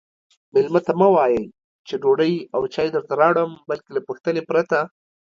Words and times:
میلمه 0.53 0.79
ته 0.85 0.91
مه 0.99 1.07
وایئ 1.13 1.41
چې 1.87 1.93
ډوډۍ 2.01 2.33
او 2.55 2.61
چای 2.73 2.87
درته 2.95 3.13
راوړم 3.21 3.51
بلکې 3.69 3.89
له 3.95 4.01
پوښتنې 4.07 4.41
پرته 4.49 4.79